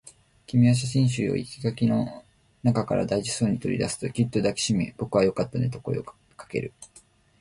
[0.47, 2.25] 君は写真集を生垣の
[2.63, 6.15] 中から大事そうに取り出すと、ぎゅっと抱きしめ、僕はよかったねと声をか
[6.47, 6.73] ける